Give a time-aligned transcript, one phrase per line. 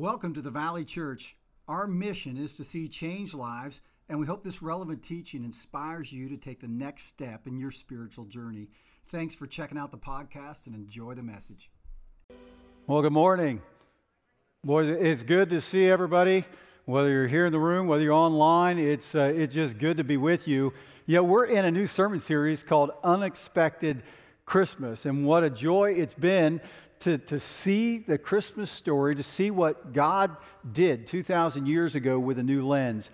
[0.00, 1.36] Welcome to the Valley Church.
[1.68, 6.26] Our mission is to see change lives, and we hope this relevant teaching inspires you
[6.30, 8.68] to take the next step in your spiritual journey.
[9.10, 11.70] Thanks for checking out the podcast and enjoy the message.
[12.86, 13.60] Well, good morning.
[14.64, 16.46] Boys, it's good to see everybody.
[16.86, 20.04] Whether you're here in the room, whether you're online, it's, uh, it's just good to
[20.04, 20.72] be with you.
[21.04, 24.02] Yeah, we're in a new sermon series called Unexpected
[24.46, 25.04] Christmas.
[25.04, 26.62] And what a joy it's been
[27.00, 30.36] to, to see the Christmas story, to see what God
[30.72, 33.10] did 2,000 years ago with a new lens.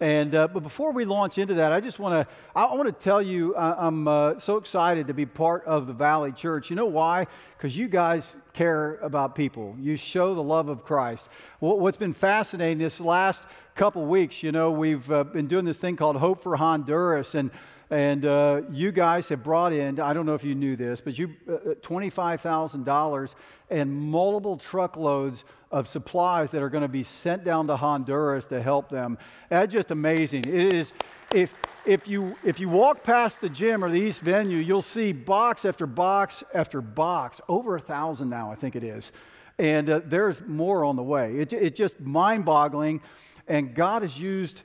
[0.00, 3.04] And uh, but before we launch into that, I just want to I want to
[3.04, 6.70] tell you uh, I'm uh, so excited to be part of the Valley Church.
[6.70, 7.26] You know why?
[7.56, 9.76] Because you guys care about people.
[9.78, 11.28] You show the love of Christ.
[11.58, 15.96] what's been fascinating this last couple weeks, you know, we've uh, been doing this thing
[15.96, 17.50] called Hope for Honduras, and
[17.90, 21.18] and uh, you guys have brought in, I don't know if you knew this, but
[21.18, 23.34] you uh, $25,000
[23.68, 28.62] and multiple truckloads of supplies that are going to be sent down to Honduras to
[28.62, 29.18] help them.
[29.48, 30.44] That's just amazing.
[30.44, 30.92] It is,
[31.34, 31.52] if,
[31.84, 35.64] if, you, if you walk past the gym or the East venue, you'll see box
[35.64, 39.10] after box after box, over a thousand now, I think it is.
[39.58, 41.38] And uh, there's more on the way.
[41.38, 43.00] It, it's just mind boggling.
[43.48, 44.62] And God has used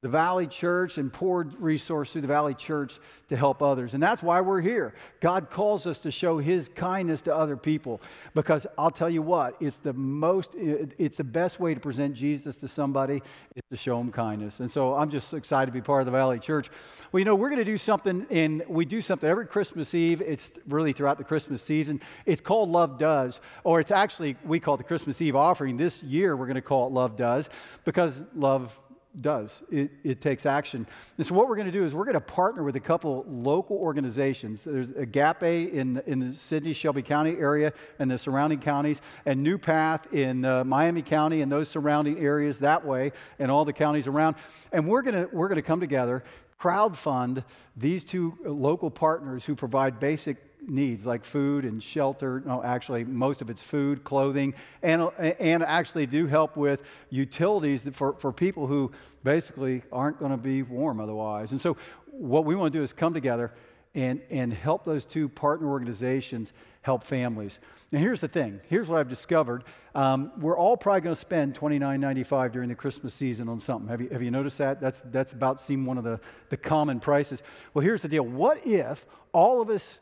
[0.00, 3.94] the Valley Church and poured resource through the Valley Church to help others.
[3.94, 4.94] And that's why we're here.
[5.20, 8.00] God calls us to show his kindness to other people
[8.32, 12.54] because I'll tell you what, it's the most it's the best way to present Jesus
[12.58, 13.20] to somebody
[13.56, 14.60] is to show them kindness.
[14.60, 16.70] And so I'm just excited to be part of the Valley Church.
[17.10, 20.20] Well, you know, we're going to do something and we do something every Christmas Eve.
[20.20, 22.00] It's really throughout the Christmas season.
[22.24, 25.76] It's called Love Does or it's actually we call it the Christmas Eve offering.
[25.76, 27.50] This year we're going to call it Love Does
[27.84, 28.78] because love
[29.22, 29.62] does.
[29.70, 30.86] It, it takes action.
[31.16, 33.24] And so, what we're going to do is we're going to partner with a couple
[33.28, 34.64] local organizations.
[34.64, 39.58] There's Agape in, in the Sidney Shelby County area and the surrounding counties, and New
[39.58, 44.06] Path in uh, Miami County and those surrounding areas that way, and all the counties
[44.06, 44.36] around.
[44.72, 46.24] And we're going to we're going to come together,
[46.58, 47.44] crowd fund
[47.76, 52.42] these two local partners who provide basic needs like food and shelter.
[52.44, 58.14] No, actually, most of it's food, clothing, and, and actually do help with utilities for,
[58.14, 58.90] for people who
[59.24, 61.52] basically aren't going to be warm otherwise.
[61.52, 61.76] And so,
[62.10, 63.52] what we want to do is come together
[63.94, 66.52] and, and help those two partner organizations
[66.82, 67.58] help families.
[67.90, 69.64] Now, here's the thing here's what I've discovered.
[69.94, 73.88] Um, we're all probably going to spend $29.95 during the Christmas season on something.
[73.88, 74.80] Have you, have you noticed that?
[74.80, 76.20] That's, that's about seemed one of the,
[76.50, 77.42] the common prices.
[77.74, 79.98] Well, here's the deal what if all of us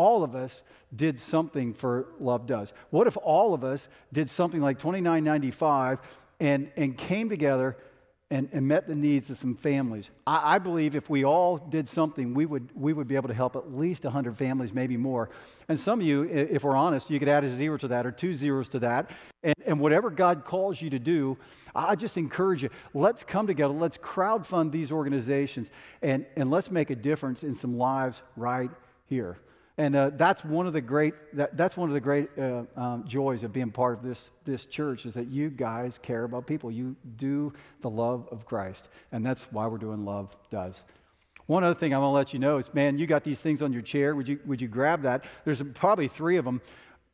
[0.00, 0.62] all of us
[0.96, 2.72] did something for Love Does?
[2.88, 5.98] What if all of us did something like $29.95
[6.40, 7.76] and, and came together
[8.30, 10.08] and, and met the needs of some families?
[10.26, 13.34] I, I, believe if we all did something, we would, we would be able to
[13.34, 15.28] help at least 100 families, maybe more.
[15.68, 18.10] And some of you, if we're honest, you could add a zero to that or
[18.10, 19.10] two zeros to that.
[19.42, 21.36] And, and whatever God calls you to do,
[21.74, 26.88] I just encourage you, let's come together, let's crowdfund these organizations, and, and let's make
[26.88, 28.70] a difference in some lives right
[29.04, 29.36] here.
[29.78, 33.04] And uh, that's one of the great, that, that's one of the great uh, um,
[33.06, 36.70] joys of being part of this, this church is that you guys care about people.
[36.70, 38.88] You do the love of Christ.
[39.12, 40.82] And that's why we're doing Love Does.
[41.46, 43.62] One other thing I want to let you know is, man, you got these things
[43.62, 44.14] on your chair.
[44.14, 45.24] Would you, would you grab that?
[45.44, 46.60] There's probably three of them.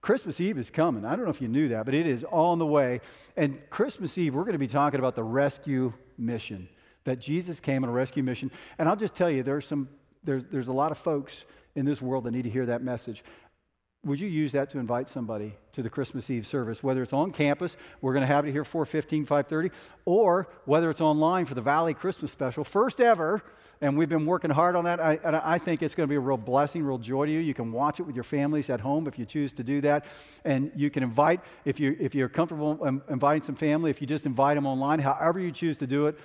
[0.03, 1.05] Christmas Eve is coming.
[1.05, 3.01] I don't know if you knew that, but it is on the way.
[3.37, 6.69] And Christmas Eve, we're going to be talking about the rescue mission,
[7.05, 8.51] that Jesus came on a rescue mission.
[8.79, 9.89] And I'll just tell you, there's some,
[10.23, 11.45] there's, there's a lot of folks
[11.77, 13.23] in this world that need to hear that message.
[14.05, 17.33] Would you use that to invite somebody to the Christmas Eve service, whether it's on
[17.33, 19.71] campus, we're going to have it here 4:15, 5:30,
[20.05, 23.43] or whether it's online for the Valley Christmas special, first ever,
[23.81, 25.01] and we've been working hard on that.
[25.01, 27.41] I, I think it's going to be a real blessing, real joy to you.
[27.41, 30.05] You can watch it with your families at home if you choose to do that,
[30.45, 33.91] and you can invite if you if you're comfortable inviting some family.
[33.91, 36.17] If you just invite them online, however you choose to do it,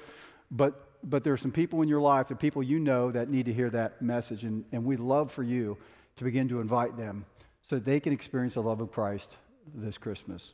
[0.51, 3.45] but but there are some people in your life, the people you know that need
[3.45, 4.43] to hear that message.
[4.43, 5.77] And, and we'd love for you
[6.17, 7.25] to begin to invite them
[7.61, 9.37] so they can experience the love of Christ
[9.73, 10.51] this Christmas.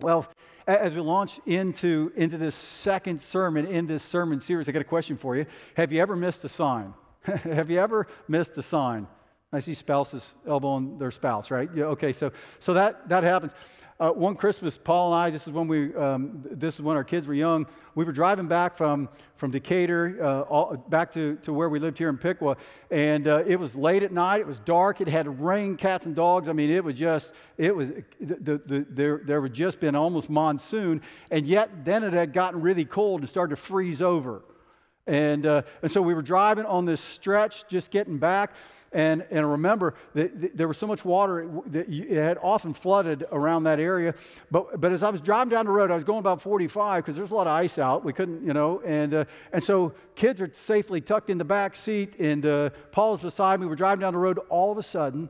[0.00, 0.26] Well,
[0.66, 4.84] as we launch into, into this second sermon in this sermon series, I got a
[4.84, 5.46] question for you.
[5.74, 6.94] Have you ever missed a sign?
[7.22, 9.06] Have you ever missed a sign?
[9.52, 11.68] I see spouses elbowing their spouse, right?
[11.74, 12.30] Yeah, okay, so,
[12.60, 13.52] so that, that happens.
[14.00, 17.04] Uh, one Christmas, Paul and I, this is when we, um, this is when our
[17.04, 17.66] kids were young.
[17.94, 21.98] We were driving back from, from Decatur uh, all, back to, to where we lived
[21.98, 22.56] here in Piqua,
[22.90, 24.40] and uh, it was late at night.
[24.40, 25.02] It was dark.
[25.02, 26.48] It had rain, cats and dogs.
[26.48, 30.30] I mean, it was just, it was, the, the, there, there had just been almost
[30.30, 34.44] monsoon, and yet then it had gotten really cold and started to freeze over.
[35.06, 38.54] And, uh, and so we were driving on this stretch, just getting back.
[38.92, 43.64] And, and remember that there was so much water that it had often flooded around
[43.64, 44.14] that area.
[44.50, 47.16] But, but as I was driving down the road, I was going about 45 because
[47.16, 48.04] there's a lot of ice out.
[48.04, 51.76] We couldn't, you know, and, uh, and so kids are safely tucked in the back
[51.76, 53.66] seat, and uh, Paul is beside me.
[53.66, 54.40] We're driving down the road.
[54.48, 55.28] All of a sudden,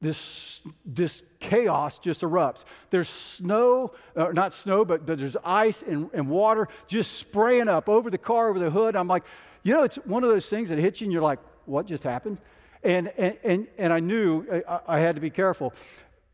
[0.00, 2.64] this, this chaos just erupts.
[2.90, 8.10] There's snow, uh, not snow, but there's ice and, and water just spraying up over
[8.10, 8.96] the car, over the hood.
[8.96, 9.24] I'm like,
[9.62, 12.04] you know, it's one of those things that hits you and you're like, what just
[12.04, 12.38] happened?
[12.82, 15.72] And, and, and, and I knew I, I had to be careful.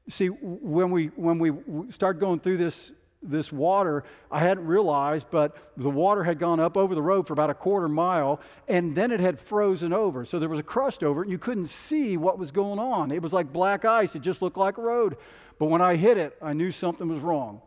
[0.08, 2.92] See, when we, when we start going through this,
[3.22, 7.32] this water, I hadn't realized, but the water had gone up over the road for
[7.32, 10.26] about a quarter mile, and then it had frozen over.
[10.26, 13.10] So there was a crust over it, and you couldn't see what was going on.
[13.10, 15.16] It was like black ice, it just looked like a road.
[15.58, 17.62] But when I hit it, I knew something was wrong.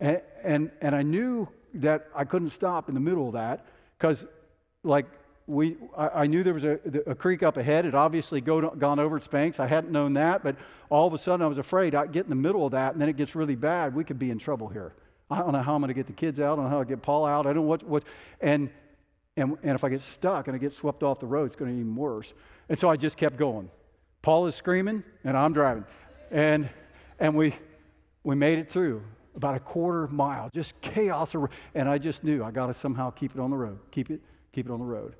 [0.00, 3.66] And, and, and I knew that I couldn't stop in the middle of that
[3.96, 4.26] because,
[4.82, 5.06] like,
[5.46, 7.84] we, I, I, knew there was a, a, creek up ahead.
[7.84, 9.60] It obviously go, gone over its banks.
[9.60, 10.56] I hadn't known that, but
[10.88, 13.00] all of a sudden I was afraid I'd get in the middle of that and
[13.00, 13.94] then it gets really bad.
[13.94, 14.94] We could be in trouble here.
[15.30, 16.54] I don't know how I'm going to get the kids out.
[16.54, 17.46] I don't know how to get Paul out.
[17.46, 18.04] I don't know what, what
[18.40, 18.70] and,
[19.36, 21.70] and, and if I get stuck and I get swept off the road, it's going
[21.70, 22.32] to be even worse.
[22.68, 23.70] And so I just kept going.
[24.22, 25.84] Paul is screaming and I'm driving.
[26.30, 26.70] And,
[27.18, 27.54] and we,
[28.22, 29.02] we made it through
[29.36, 31.34] about a quarter mile, just chaos.
[31.74, 34.20] And I just knew I got to somehow keep it on the road, keep it,
[34.52, 35.16] keep it on the road.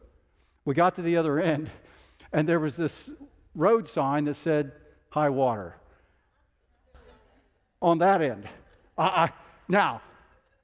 [0.65, 1.71] We got to the other end,
[2.33, 3.11] and there was this
[3.55, 4.73] road sign that said
[5.11, 5.77] high water
[7.83, 8.49] on that end.
[8.97, 9.33] I, I,
[9.69, 10.01] now,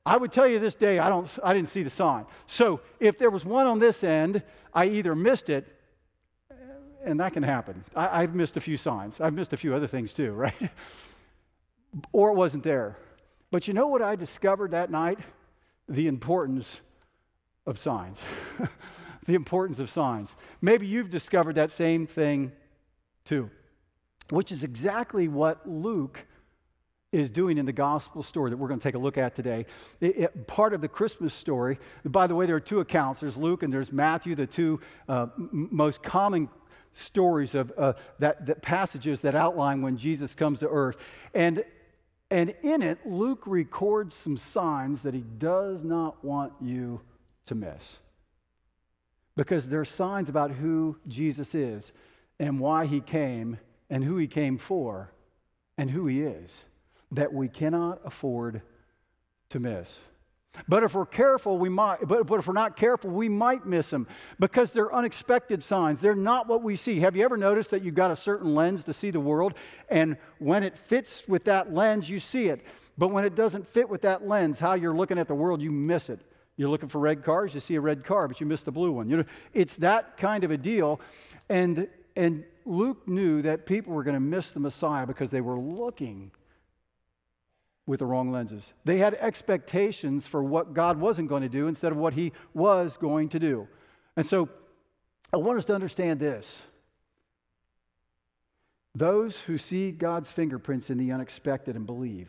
[0.06, 2.24] I would tell you this day, I, don't, I didn't see the sign.
[2.46, 4.42] So if there was one on this end,
[4.72, 5.66] I either missed it,
[7.04, 7.84] and that can happen.
[7.94, 9.20] I, I've missed a few signs.
[9.20, 10.70] I've missed a few other things too, right?
[12.12, 12.96] or it wasn't there.
[13.50, 15.18] But you know what I discovered that night?
[15.88, 16.80] The importance
[17.66, 18.20] of signs.
[19.30, 20.34] the importance of signs.
[20.60, 22.50] Maybe you've discovered that same thing
[23.24, 23.48] too,
[24.30, 26.26] which is exactly what Luke
[27.12, 29.66] is doing in the gospel story that we're going to take a look at today.
[30.00, 33.36] It, it, part of the Christmas story, by the way, there are two accounts there's
[33.36, 36.48] Luke and there's Matthew, the two uh, m- most common
[36.90, 40.96] stories of uh, that, that passages that outline when Jesus comes to earth.
[41.34, 41.64] And,
[42.32, 47.00] and in it, Luke records some signs that he does not want you
[47.46, 48.00] to miss
[49.36, 51.92] because there are signs about who Jesus is
[52.38, 55.12] and why he came and who he came for
[55.78, 56.64] and who he is
[57.12, 58.62] that we cannot afford
[59.50, 59.98] to miss.
[60.68, 63.88] But if we're careful, we might, but, but if we're not careful, we might miss
[63.88, 64.08] them
[64.40, 66.00] because they're unexpected signs.
[66.00, 67.00] They're not what we see.
[67.00, 69.54] Have you ever noticed that you've got a certain lens to see the world?
[69.88, 72.64] And when it fits with that lens, you see it.
[72.98, 75.70] But when it doesn't fit with that lens, how you're looking at the world, you
[75.70, 76.20] miss it.
[76.60, 78.92] You're looking for red cars, you see a red car, but you miss the blue
[78.92, 79.08] one.
[79.08, 79.24] You know,
[79.54, 81.00] it's that kind of a deal.
[81.48, 85.58] And, and Luke knew that people were going to miss the Messiah because they were
[85.58, 86.32] looking
[87.86, 88.74] with the wrong lenses.
[88.84, 92.98] They had expectations for what God wasn't going to do instead of what he was
[92.98, 93.66] going to do.
[94.14, 94.50] And so
[95.32, 96.60] I want us to understand this.
[98.94, 102.28] Those who see God's fingerprints in the unexpected and believe,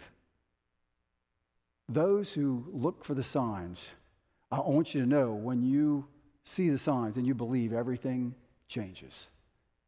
[1.89, 3.86] those who look for the signs,
[4.51, 6.06] I want you to know when you
[6.44, 8.36] see the signs and you believe, everything
[8.68, 9.27] changes.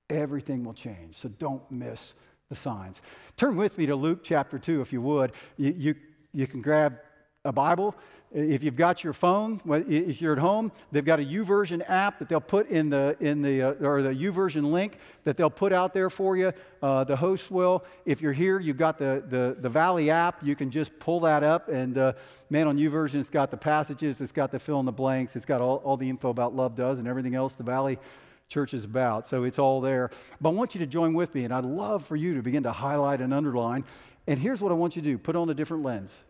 [0.09, 1.15] Everything will change.
[1.15, 2.13] So don't miss
[2.49, 3.01] the signs.
[3.35, 5.33] Turn with me to Luke chapter 2, if you would.
[5.57, 5.95] You, you,
[6.33, 6.97] you can grab
[7.45, 7.93] a Bible.
[8.33, 12.29] If you've got your phone, if you're at home, they've got a YouVersion app that
[12.29, 15.93] they'll put in the in the uh, or the YouVersion link that they'll put out
[15.93, 16.51] there for you.
[16.81, 17.83] Uh, the host will.
[18.05, 20.41] If you're here, you've got the the, the Valley app.
[20.41, 22.13] You can just pull that up, and uh,
[22.49, 25.45] man, on YouVersion, it's got the passages, it's got the fill in the blanks, it's
[25.45, 27.99] got all, all the info about Love Does and everything else the Valley
[28.47, 29.27] Church is about.
[29.27, 30.09] So it's all there.
[30.41, 32.63] But I want you to join with me, and I'd love for you to begin
[32.63, 33.83] to highlight and underline.
[34.27, 36.23] And here's what I want you to do: put on a different lens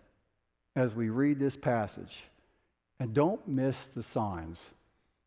[0.75, 2.23] as we read this passage.
[2.99, 4.59] And don't miss the signs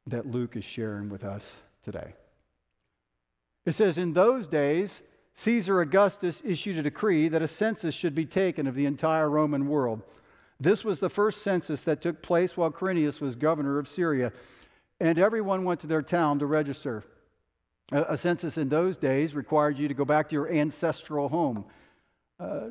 [0.07, 1.51] that Luke is sharing with us
[1.83, 2.15] today.
[3.65, 5.03] It says, In those days,
[5.35, 9.69] Caesar Augustus issued a decree that a census should be taken of the entire Roman
[9.69, 10.03] world.
[10.59, 14.33] This was the first census that took place while Quirinius was governor of Syria,
[15.01, 17.05] and everyone went to their town to register.
[17.93, 21.65] A, census in those days required you to go back to your ancestral home.
[22.41, 22.69] Uh,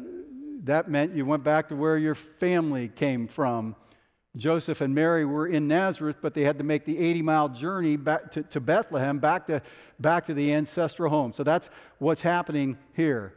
[0.66, 3.76] that meant you went back to where your family came from.
[4.36, 7.96] Joseph and Mary were in Nazareth, but they had to make the 80 mile journey
[7.96, 9.62] back to, to Bethlehem, back to,
[10.00, 11.32] back to the ancestral home.
[11.32, 11.70] So that's
[12.00, 13.34] what's happening here.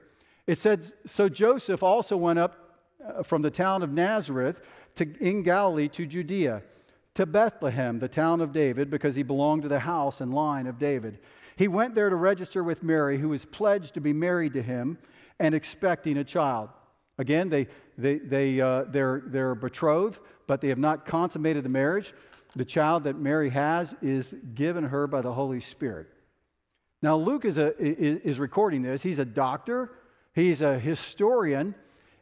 [0.46, 4.60] It said, So Joseph also went up uh, from the town of Nazareth
[4.96, 6.62] to, in Galilee to Judea
[7.14, 10.78] to Bethlehem, the town of David, because he belonged to the house and line of
[10.78, 11.18] David.
[11.56, 14.98] He went there to register with Mary, who was pledged to be married to him
[15.40, 16.70] and expecting a child.
[17.18, 22.14] Again, they, they, they, uh, they're, they're betrothed, but they have not consummated the marriage.
[22.56, 26.06] The child that Mary has is given her by the Holy Spirit.
[27.02, 29.02] Now, Luke is, a, is recording this.
[29.02, 29.90] He's a doctor,
[30.34, 31.74] he's a historian,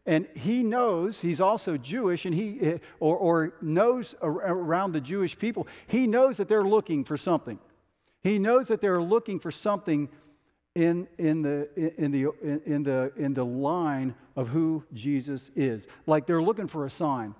[0.04, 5.36] and he knows he's also Jewish, and he eh, or, or knows around the Jewish
[5.38, 5.66] people.
[5.86, 7.58] He knows that they're looking for something.
[8.22, 10.08] He knows that they're looking for something
[10.76, 12.30] in, in, the, in, the,
[12.66, 15.86] in, the, in the line of who Jesus is.
[16.06, 17.34] Like they're looking for a sign.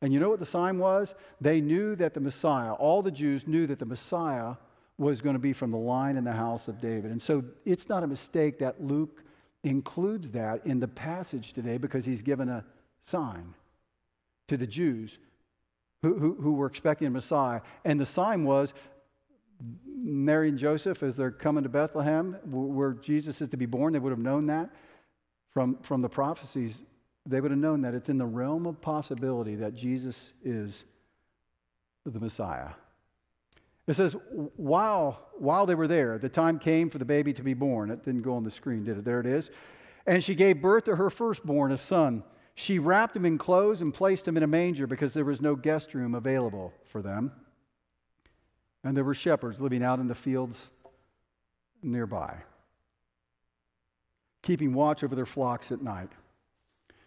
[0.00, 1.12] And you know what the sign was?
[1.40, 4.54] They knew that the Messiah, all the Jews knew that the Messiah
[4.98, 7.10] was going to be from the line in the house of David.
[7.10, 9.24] And so it's not a mistake that Luke
[9.64, 12.64] includes that in the passage today because he's given a
[13.02, 13.54] sign
[14.46, 15.18] to the Jews
[16.04, 17.62] who, who, who were expecting a Messiah.
[17.84, 18.72] And the sign was
[19.96, 23.98] Mary and Joseph, as they're coming to Bethlehem, where Jesus is to be born, they
[23.98, 24.70] would have known that
[25.52, 26.82] from, from the prophecies.
[27.24, 30.84] They would have known that it's in the realm of possibility that Jesus is
[32.04, 32.70] the Messiah.
[33.86, 34.16] It says,
[34.56, 37.90] while, while they were there, the time came for the baby to be born.
[37.90, 39.04] It didn't go on the screen, did it?
[39.04, 39.50] There it is.
[40.06, 42.22] And she gave birth to her firstborn, a son.
[42.54, 45.54] She wrapped him in clothes and placed him in a manger because there was no
[45.54, 47.32] guest room available for them.
[48.86, 50.70] And there were shepherds living out in the fields
[51.82, 52.36] nearby,
[54.42, 56.10] keeping watch over their flocks at night.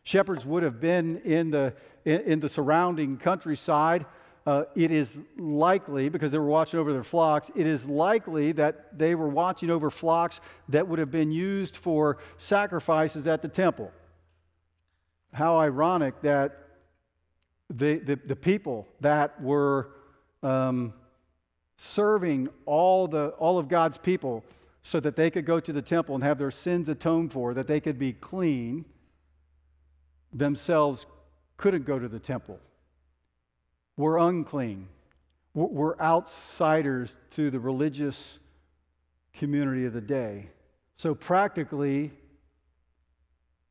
[0.03, 4.05] Shepherds would have been in the, in, the surrounding countryside
[4.45, 8.97] uh, it is likely, because they were watching over their flocks, it is likely that
[8.97, 13.89] they were watching over flocks that would have been used for sacrifices at the temple.
[15.31, 16.57] How ironic that
[17.69, 19.91] the, the, the people that were
[20.43, 20.93] um,
[21.79, 24.43] serving all, the, all of God's people
[24.83, 27.67] so that they could go to the temple and have their sins atoned for, that
[27.67, 28.83] they could be clean,
[30.33, 31.05] themselves
[31.55, 32.59] couldn't go to the temple.
[33.95, 34.89] We're unclean.
[35.53, 38.39] We're outsiders to the religious
[39.33, 40.49] community of the day.
[40.97, 42.11] So, practically,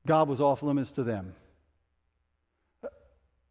[0.06, 1.34] God was off limits to them.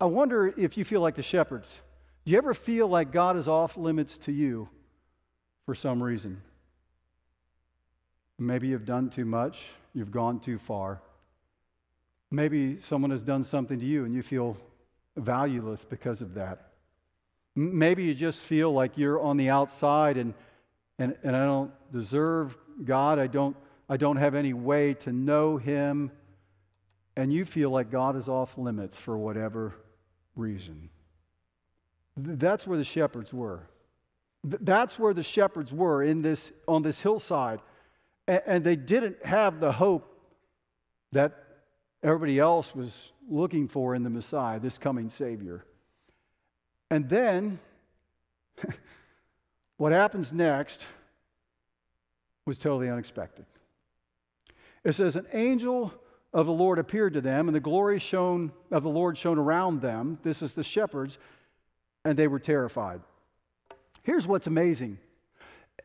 [0.01, 1.79] I wonder if you feel like the shepherds.
[2.27, 4.67] Do you ever feel like God is off limits to you
[5.65, 6.41] for some reason?
[8.37, 9.61] Maybe you've done too much,
[9.93, 10.99] you've gone too far.
[12.29, 14.57] Maybe someone has done something to you and you feel
[15.15, 16.71] valueless because of that.
[17.55, 20.33] Maybe you just feel like you're on the outside and,
[20.99, 23.19] and, and I don't deserve God.
[23.19, 23.55] I don't,
[23.87, 26.11] I don't have any way to know Him.
[27.15, 29.75] And you feel like God is off limits for whatever
[30.35, 30.89] reason.
[32.17, 33.61] That's where the shepherds were.
[34.43, 37.59] That's where the shepherds were in this, on this hillside.
[38.27, 40.13] And they didn't have the hope
[41.11, 41.43] that
[42.03, 45.63] everybody else was looking for in the Messiah, this coming Savior.
[46.89, 47.59] And then,
[49.77, 50.81] what happens next
[52.45, 53.45] was totally unexpected.
[54.83, 55.93] It says, An angel
[56.33, 59.81] of the Lord appeared to them, and the glory shone of the Lord shone around
[59.81, 60.17] them.
[60.23, 61.17] This is the shepherds,
[62.07, 63.01] and they were terrified.
[64.03, 64.99] Here's what's amazing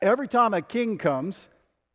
[0.01, 1.47] every time a king comes,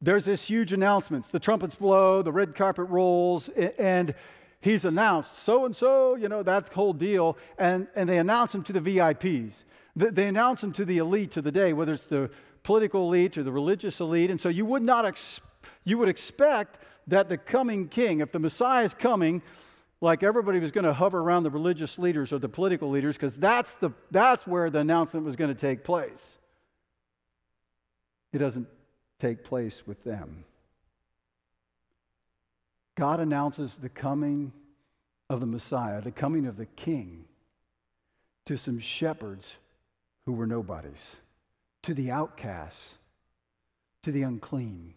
[0.02, 1.30] there's this huge announcements.
[1.30, 4.14] The trumpets blow, the red carpet rolls, and
[4.62, 7.38] he's announced so and so, you know, that whole deal.
[7.58, 9.64] And, and they announce him to the VIPs.
[9.96, 12.30] They, announce him to the elite of the day, whether it's the
[12.64, 14.30] political elite or the religious elite.
[14.30, 15.42] And so you would not, ex-
[15.84, 19.42] you would expect that the coming king, if the Messiah is coming,
[20.00, 23.36] like everybody was going to hover around the religious leaders or the political leaders, because
[23.36, 26.38] that's, the, that's where the announcement was going to take place.
[28.32, 28.68] It doesn't
[29.20, 30.46] take place with them.
[32.96, 34.52] God announces the coming
[35.30, 37.26] of the Messiah, the coming of the King,
[38.46, 39.56] to some shepherds
[40.26, 41.16] who were nobodies,
[41.84, 42.98] to the outcasts,
[44.04, 44.94] to the unclean,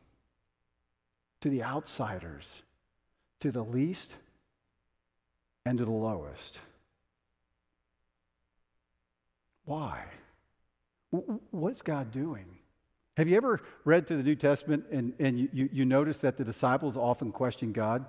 [1.40, 2.62] to the outsiders,
[3.40, 4.14] to the least,
[5.70, 6.58] and to the lowest.
[9.66, 10.02] Why?
[11.52, 12.46] What's God doing?
[13.16, 16.36] Have you ever read through the New Testament and, and you, you, you notice that
[16.36, 18.04] the disciples often question God?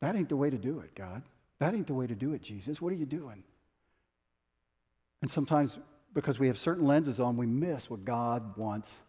[0.00, 1.22] That ain't the way to do it, God.
[1.58, 2.80] That ain't the way to do it, Jesus.
[2.80, 3.42] What are you doing?
[5.20, 5.76] And sometimes,
[6.14, 9.02] because we have certain lenses on, we miss what God wants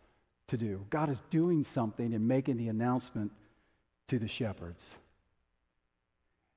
[0.50, 0.86] to do.
[0.90, 3.32] God is doing something and making the announcement
[4.10, 4.98] to the shepherds.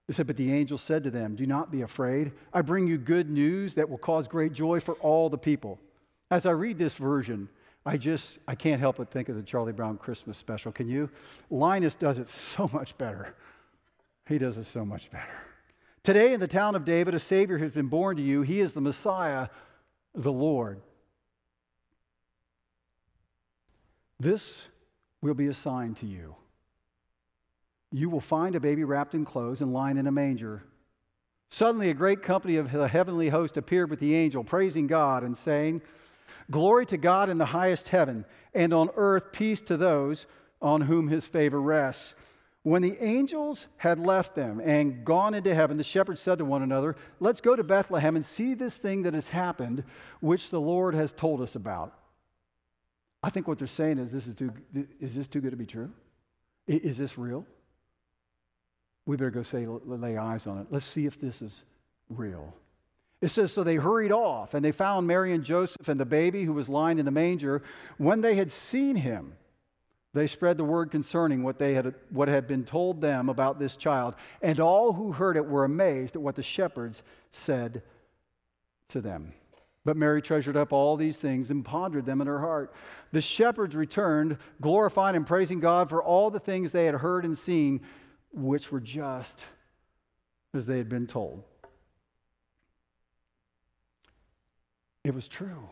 [0.08, 2.32] It said, But the angel said to them, Do not be afraid.
[2.52, 5.78] I bring you good news that will cause great joy for all the people.
[6.30, 7.48] As I read this version,
[7.84, 10.72] I just I can't help but think of the Charlie Brown Christmas special.
[10.72, 11.08] Can you?
[11.50, 13.34] Linus does it so much better.
[14.26, 15.24] He does it so much better.
[16.02, 18.42] Today in the town of David, a Savior has been born to you.
[18.42, 19.48] He is the Messiah,
[20.14, 20.80] the Lord.
[24.18, 24.62] This
[25.20, 26.36] will be a sign to you.
[27.92, 30.62] You will find a baby wrapped in clothes and lying in a manger.
[31.50, 35.36] Suddenly, a great company of the heavenly host appeared with the angel, praising God and
[35.36, 35.82] saying,
[36.50, 38.24] Glory to God in the highest heaven,
[38.54, 40.26] and on earth peace to those
[40.60, 42.14] on whom his favor rests.
[42.62, 46.62] When the angels had left them and gone into heaven, the shepherds said to one
[46.62, 49.84] another, Let's go to Bethlehem and see this thing that has happened,
[50.20, 51.94] which the Lord has told us about.
[53.22, 54.52] I think what they're saying is this is too,
[55.00, 55.92] is this too good to be true?
[56.66, 57.46] Is this real?
[59.06, 60.66] We better go say, lay eyes on it.
[60.70, 61.64] Let's see if this is
[62.10, 62.52] real.
[63.20, 66.44] It says, So they hurried off, and they found Mary and Joseph and the baby
[66.44, 67.62] who was lying in the manger.
[67.96, 69.34] When they had seen him,
[70.12, 73.76] they spread the word concerning what, they had, what had been told them about this
[73.76, 74.14] child.
[74.42, 77.82] And all who heard it were amazed at what the shepherds said
[78.88, 79.32] to them.
[79.84, 82.74] But Mary treasured up all these things and pondered them in her heart.
[83.12, 87.38] The shepherds returned, glorifying and praising God for all the things they had heard and
[87.38, 87.82] seen,
[88.32, 89.44] which were just
[90.54, 91.44] as they had been told.
[95.04, 95.68] It was true.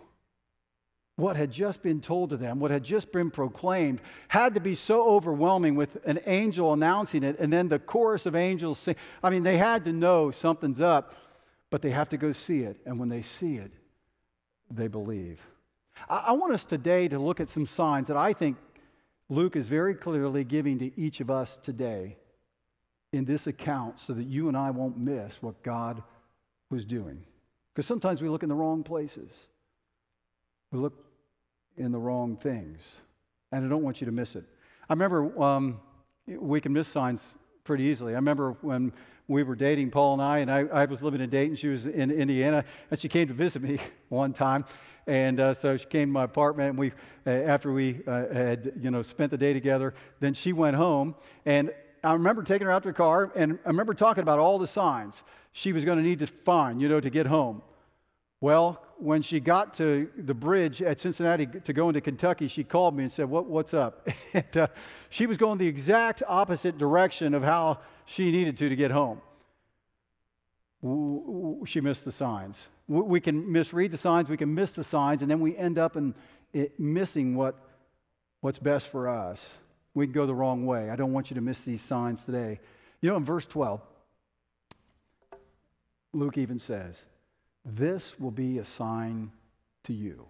[1.17, 4.75] What had just been told to them, what had just been proclaimed, had to be
[4.75, 8.97] so overwhelming with an angel announcing it and then the chorus of angels sing.
[9.23, 11.15] I mean, they had to know something's up,
[11.71, 12.79] but they have to go see it.
[12.85, 13.73] And when they see it,
[14.71, 15.41] they believe.
[16.09, 18.57] I, I want us today to look at some signs that I think
[19.29, 22.17] Luke is very clearly giving to each of us today
[23.15, 26.03] in this account so that you and I won't miss what God
[26.71, 27.23] was doing.
[27.73, 29.49] Because sometimes we look in the wrong places,
[30.73, 30.95] we look
[31.77, 32.97] in the wrong things.
[33.53, 34.45] And I don't want you to miss it.
[34.89, 35.81] I remember um,
[36.27, 37.23] we can miss signs
[37.63, 38.15] pretty easily.
[38.15, 38.93] I remember when
[39.29, 41.57] we were dating, Paul and I, and I, I, was living in Dayton.
[41.57, 43.79] She was in Indiana, and she came to visit me
[44.09, 44.65] one time.
[45.07, 46.93] And uh, so she came to my apartment, and we,
[47.27, 51.15] uh, after we uh, had, you know, spent the day together, then she went home.
[51.47, 51.71] And
[52.05, 54.67] I remember taking her out to the car, and I remember talking about all the
[54.67, 57.63] signs she was going to need to find, you know, to get home.
[58.41, 62.95] Well, when she got to the bridge at Cincinnati to go into Kentucky, she called
[62.95, 64.07] me and said, what, What's up?
[64.35, 64.67] and, uh,
[65.09, 69.21] she was going the exact opposite direction of how she needed to to get home.
[71.67, 72.63] She missed the signs.
[72.87, 75.97] We can misread the signs, we can miss the signs, and then we end up
[75.97, 76.15] in
[76.79, 77.57] missing what,
[78.43, 79.49] what's best for us.
[79.95, 80.91] We can go the wrong way.
[80.91, 82.61] I don't want you to miss these signs today.
[83.01, 83.81] You know, in verse 12,
[86.13, 87.05] Luke even says,
[87.65, 89.31] This will be a sign
[89.85, 90.27] to you.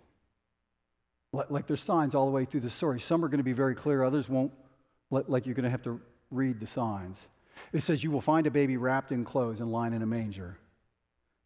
[1.33, 3.01] Like there's signs all the way through the story.
[3.01, 4.53] Some are going to be very clear, others won't.
[5.11, 6.01] Like you're going to have to
[6.31, 7.27] read the signs.
[7.73, 10.59] It says, You will find a baby wrapped in clothes and lying in a manger.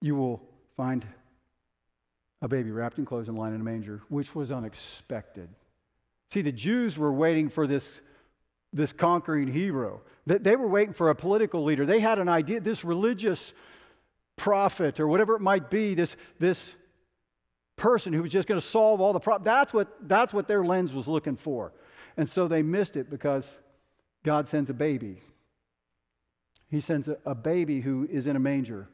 [0.01, 0.43] You will
[0.77, 1.07] find
[2.41, 5.49] a baby wrapped in clothes and lying in a manger, which was unexpected.
[6.31, 8.01] See, the Jews were waiting for this,
[8.73, 10.03] this conquering hero.
[10.27, 11.87] They were waiting for a political leader.
[11.87, 13.55] They had an idea, this religious
[14.37, 16.71] prophet or whatever it might be, this, this
[17.77, 19.47] person who was just going to solve all the problems.
[19.47, 21.73] That's what, that's what their lens was looking for.
[22.17, 23.47] And so they missed it because
[24.23, 25.23] God sends a baby.
[26.71, 28.89] He sends a, a baby who is in a manger.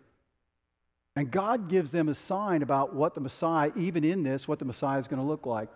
[1.16, 4.64] And God gives them a sign about what the Messiah, even in this, what the
[4.64, 5.68] Messiah is going to look like.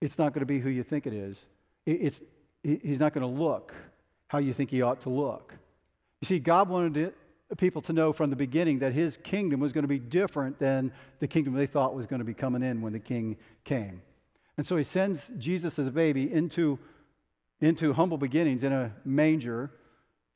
[0.00, 1.46] It's not going to be who you think it is.
[1.84, 2.20] It, it's,
[2.62, 3.74] he's not going to look
[4.28, 5.54] how you think he ought to look.
[6.20, 7.14] You see, God wanted
[7.56, 10.92] people to know from the beginning that his kingdom was going to be different than
[11.20, 14.02] the kingdom they thought was going to be coming in when the king came.
[14.58, 16.78] And so he sends Jesus as a baby into,
[17.60, 19.70] into humble beginnings in a manger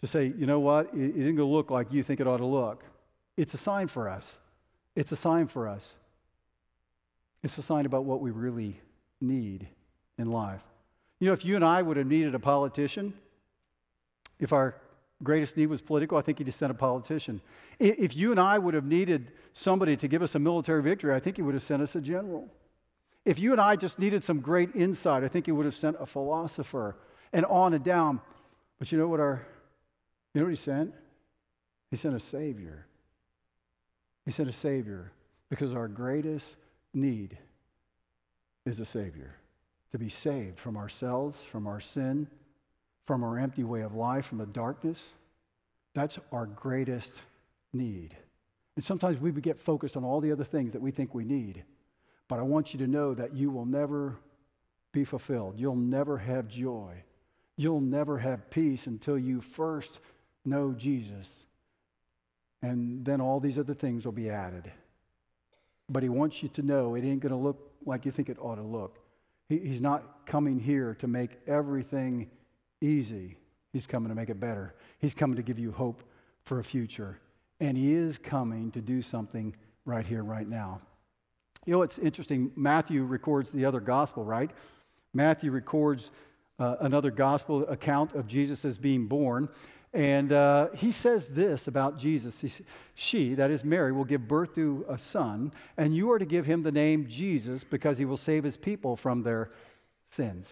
[0.03, 2.27] to say, you know what, it, it isn't going to look like you think it
[2.27, 2.85] ought to look.
[3.37, 4.37] It's a sign for us.
[4.95, 5.97] It's a sign for us.
[7.43, 8.81] It's a sign about what we really
[9.21, 9.69] need
[10.19, 10.63] in life.
[11.19, 13.13] You know, if you and I would have needed a politician,
[14.39, 14.75] if our
[15.23, 17.41] greatest need was political, I think he just sent a politician.
[17.79, 21.21] If you and I would have needed somebody to give us a military victory, I
[21.21, 22.49] think he would have sent us a general.
[23.25, 25.97] If you and I just needed some great insight, I think he would have sent
[26.01, 26.97] a philosopher
[27.33, 28.21] and on and down.
[28.79, 29.47] But you know what our
[30.35, 30.95] you know what he sent?
[31.91, 32.87] He sent a savior.
[34.25, 35.13] He sent a savior
[35.49, 36.47] because our greatest
[36.95, 37.37] need
[38.71, 39.35] is a savior.
[39.91, 42.29] To be saved from ourselves, from our sin,
[43.07, 45.13] from our empty way of life, from the darkness,
[45.95, 47.15] That's our greatest
[47.73, 48.17] need.
[48.77, 51.65] And sometimes we get focused on all the other things that we think we need.
[52.29, 54.17] But I want you to know that you will never
[54.93, 55.55] be fulfilled.
[55.59, 57.03] You'll never have joy.
[57.57, 59.99] You'll never have peace until you first
[60.45, 61.45] know Jesus.
[62.63, 64.71] And then all these other things will be added.
[65.89, 68.39] But he wants you to know it ain't going to look like you think it
[68.41, 68.99] ought to look.
[69.49, 72.31] He, he's not coming here to make everything
[72.81, 73.37] easy.
[73.73, 74.75] He's coming to make it better.
[74.99, 76.03] He's coming to give you hope
[76.45, 77.21] for a future.
[77.61, 80.81] And He is coming to do something right here, right now.
[81.67, 82.53] You know, it's interesting.
[82.57, 84.51] Matthew records the other gospel, right?
[85.13, 86.11] Matthew records
[86.59, 89.49] uh, another gospel account of Jesus as being born.
[89.93, 92.41] And uh, he says this about Jesus.
[92.41, 92.53] He,
[92.95, 96.47] she, that is Mary, will give birth to a son, and you are to give
[96.47, 99.51] him the name Jesus because he will save his people from their
[100.09, 100.49] sins.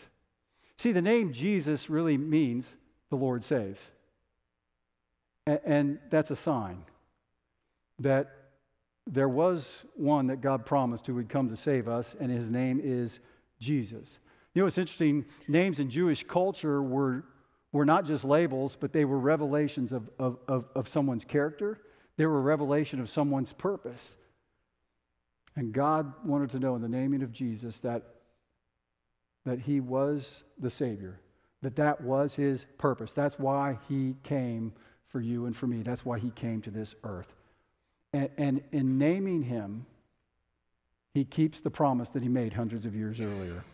[0.76, 2.68] See, the name Jesus really means
[3.10, 3.80] the Lord saves.
[5.46, 6.84] And, and that's a sign
[8.00, 8.30] that
[9.06, 12.80] there was one that God promised who would come to save us, and his name
[12.82, 13.20] is
[13.58, 14.18] Jesus.
[14.54, 17.24] You know, it's interesting, names in Jewish culture were,
[17.72, 21.78] were not just labels, but they were revelations of, of, of, of someone's character,
[22.16, 24.16] they were a revelation of someone's purpose.
[25.56, 28.02] And God wanted to know in the naming of Jesus that,
[29.44, 31.20] that he was the Savior,
[31.62, 33.12] that that was his purpose.
[33.12, 34.72] That's why he came
[35.08, 35.82] for you and for me.
[35.82, 37.32] That's why he came to this earth.
[38.12, 39.84] And, and in naming him,
[41.14, 43.64] he keeps the promise that he made hundreds of years earlier.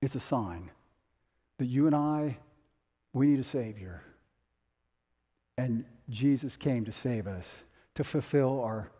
[0.00, 0.70] It's a sign
[1.62, 2.36] that you and I,
[3.12, 4.02] we need a Savior.
[5.56, 7.56] And Jesus came to save us,
[7.94, 8.90] to fulfill our,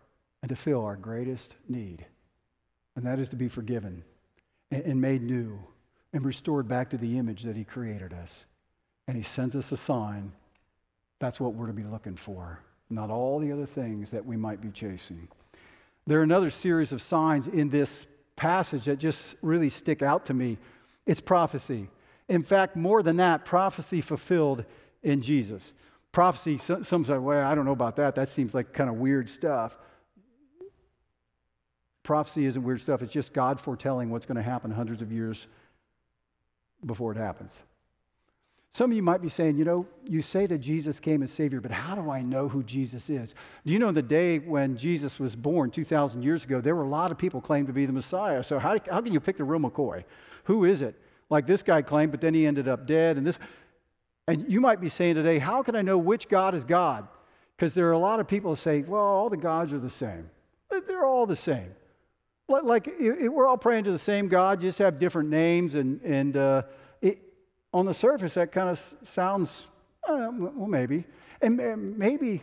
[0.43, 2.07] and to fill our greatest need.
[2.95, 4.05] And that is to be forgiven
[4.71, 5.59] and, and made new
[6.13, 8.45] and restored back to the image that He created us.
[9.09, 10.31] And He sends us a sign.
[11.19, 12.61] That's what we're to be looking for
[12.93, 15.27] not all the other things that we might be chasing.
[16.07, 20.35] There are another series of signs in this passage that just really stick out to
[20.35, 20.59] me.
[21.07, 21.89] It's prophecy.
[22.29, 24.65] In fact, more than that, prophecy fulfilled
[25.03, 25.73] in Jesus.
[26.13, 28.15] Prophecy, some say, well, I don't know about that.
[28.15, 29.77] That seems like kind of weird stuff.
[32.03, 35.47] Prophecy isn't weird stuff, it's just God foretelling what's going to happen hundreds of years
[36.85, 37.57] before it happens.
[38.75, 41.61] Some of you might be saying, you know, you say that Jesus came as Savior,
[41.61, 43.35] but how do I know who Jesus is?
[43.67, 46.89] Do you know the day when Jesus was born 2,000 years ago, there were a
[46.89, 48.43] lot of people claimed to be the Messiah.
[48.43, 50.05] So how, how can you pick the real McCoy?
[50.45, 50.99] Who is it?
[51.33, 53.17] Like this guy claimed, but then he ended up dead.
[53.17, 53.39] And this,
[54.29, 57.09] and you might be saying today, how can I know which God is God?
[57.57, 59.89] Because there are a lot of people who say, well, all the gods are the
[59.89, 60.29] same.
[60.69, 61.75] They're all the same.
[62.49, 66.63] Like, we're all praying to the same God, just have different names and, and uh,
[67.73, 69.63] on the surface, that kind of sounds,
[70.07, 71.07] uh, well, maybe.
[71.41, 72.43] And maybe,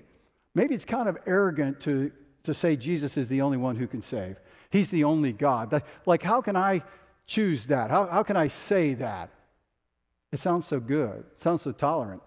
[0.56, 2.12] maybe it's kind of arrogant to,
[2.46, 4.38] to say Jesus is the only one who can save.
[4.72, 5.84] He's the only God.
[6.08, 6.82] Like, how can I
[7.30, 7.92] choose that?
[7.92, 9.30] How, how can I say that?
[10.32, 12.22] It sounds so good, it sounds so tolerant.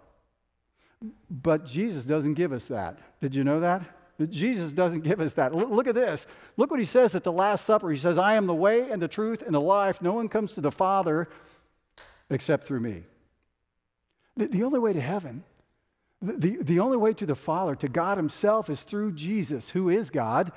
[1.30, 2.98] But Jesus doesn't give us that.
[3.20, 3.82] Did you know that?
[4.28, 5.52] Jesus doesn't give us that.
[5.52, 6.26] Look at this.
[6.56, 7.90] Look what he says at the Last Supper.
[7.90, 10.00] He says, I am the way and the truth and the life.
[10.00, 11.28] No one comes to the Father
[12.30, 13.02] except through me.
[14.36, 15.42] The, the only way to heaven,
[16.20, 19.88] the, the, the only way to the Father, to God Himself, is through Jesus, who
[19.88, 20.52] is God.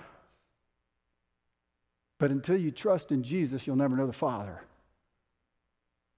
[2.18, 4.64] But until you trust in Jesus, you'll never know the Father.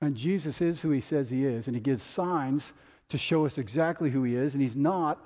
[0.01, 2.73] And Jesus is who He says He is, and He gives signs
[3.09, 5.19] to show us exactly who He is, and He's not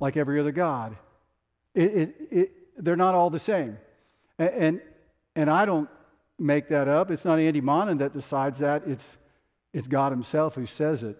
[0.00, 0.96] like every other God.
[1.74, 2.52] It, it, it,
[2.84, 3.78] they're not all the same.
[4.38, 4.80] And, and,
[5.34, 5.88] and I don't
[6.38, 7.10] make that up.
[7.10, 8.82] It's not Andy Monnin that decides that.
[8.86, 9.12] It's
[9.72, 11.16] it's God Himself who says it.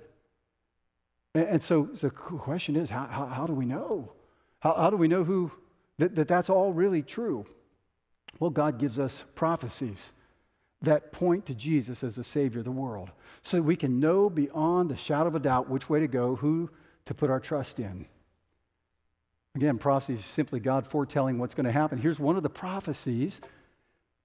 [1.34, 4.12] And, and so the question is how, how, how do we know?
[4.60, 5.52] How, how, do we know who,
[5.98, 7.46] that, that that's all really true?
[8.38, 10.12] Well, God gives us prophecies
[10.82, 13.10] that point to Jesus as the Savior of the world
[13.42, 16.36] so that we can know beyond the shadow of a doubt which way to go,
[16.36, 16.70] who
[17.06, 18.06] to put our trust in.
[19.56, 21.98] Again, prophecy is simply God foretelling what's going to happen.
[21.98, 23.40] Here's one of the prophecies.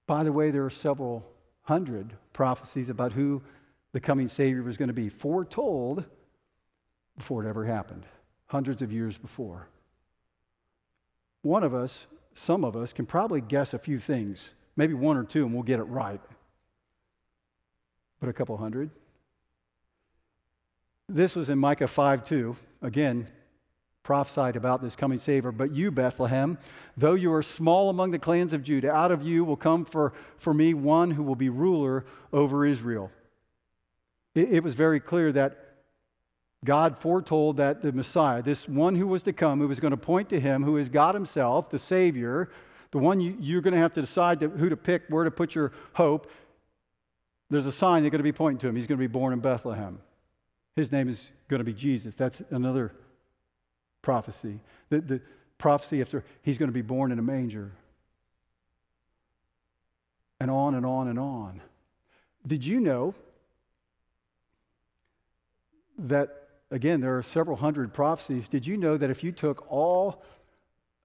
[0.06, 1.24] By the way, there are several
[1.62, 3.42] hundred prophecies about who
[3.92, 6.04] the coming Savior was going to be foretold
[7.16, 8.04] before it ever happened,
[8.46, 9.66] hundreds of years before.
[11.42, 15.24] One of us, some of us, can probably guess a few things, maybe one or
[15.24, 16.20] two, and we'll get it right.
[18.20, 18.90] But a couple hundred.
[21.08, 22.56] This was in Micah 5 2.
[22.82, 23.28] Again,
[24.02, 25.52] prophesied about this coming Savior.
[25.52, 26.58] But you, Bethlehem,
[26.96, 30.12] though you are small among the clans of Judah, out of you will come for,
[30.36, 33.10] for me one who will be ruler over Israel.
[34.34, 35.63] It, it was very clear that
[36.64, 39.96] God foretold that the Messiah, this one who was to come, who was going to
[39.96, 42.50] point to him, who is God Himself, the Savior,
[42.90, 45.30] the one you, are going to have to decide to, who to pick, where to
[45.30, 46.30] put your hope.
[47.50, 48.76] There's a sign they're going to be pointing to him.
[48.76, 49.98] He's going to be born in Bethlehem.
[50.76, 52.14] His name is going to be Jesus.
[52.14, 52.94] That's another
[54.00, 54.60] prophecy.
[54.90, 55.20] The, the
[55.58, 57.72] prophecy after he's going to be born in a manger.
[60.38, 61.60] And on and on and on.
[62.46, 63.14] Did you know
[65.98, 66.43] that,
[66.74, 68.48] again, there are several hundred prophecies?
[68.48, 70.22] Did you know that if you took all,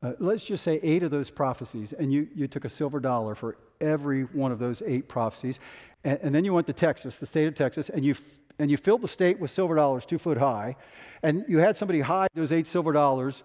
[0.01, 3.36] uh, let's just say eight of those prophecies, and you, you took a silver dollar
[3.36, 5.60] for every one of those eight prophecies,
[6.03, 8.15] and, and then you went to Texas, the state of Texas, and you,
[8.58, 10.75] and you filled the state with silver dollars two foot high,
[11.21, 13.43] and you had somebody hide those eight silver dollars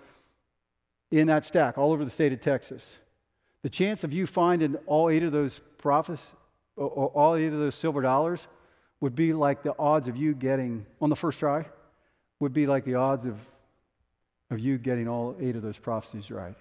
[1.11, 2.97] in that stack all over the state of Texas.
[3.63, 6.35] The chance of you finding all eight of those prophecies,
[6.77, 8.49] or all eight of those silver dollars
[9.01, 11.67] would be like the odds of you getting, on the first try,
[12.40, 13.38] would be like the odds of,
[14.51, 16.57] of you getting all eight of those prophecies right.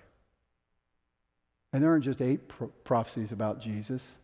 [1.71, 4.15] And there aren't just eight pro- prophecies about Jesus,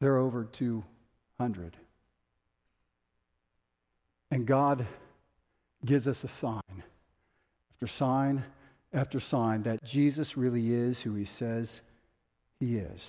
[0.00, 1.76] there are over 200.
[4.30, 4.86] And God
[5.84, 6.82] gives us a sign
[7.74, 8.44] after sign
[8.92, 11.80] after sign that Jesus really is who he says
[12.60, 13.08] he is.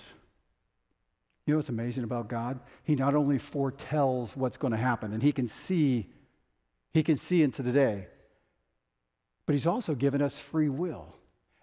[1.46, 2.58] You know what's amazing about God?
[2.84, 6.06] He not only foretells what's going to happen and he can see
[6.94, 8.06] he can see into the day,
[9.44, 11.14] but he's also given us free will.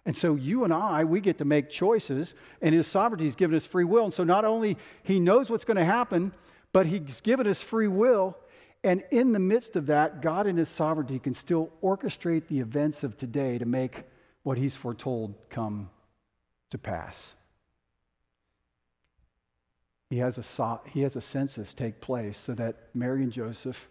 [0.06, 3.56] And so you and I, we get to make choices, and his sovereignty has given
[3.56, 4.04] us free will.
[4.04, 6.32] And so not only he knows what's going to happen,
[6.72, 8.36] but he's given us free will
[8.84, 13.04] and in the midst of that, God in His sovereignty can still orchestrate the events
[13.04, 14.04] of today to make
[14.42, 15.90] what He's foretold come
[16.70, 17.34] to pass.
[20.10, 23.88] He has a, he has a census take place so that Mary and Joseph